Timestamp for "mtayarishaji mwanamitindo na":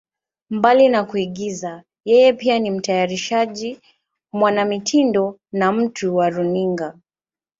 2.71-5.71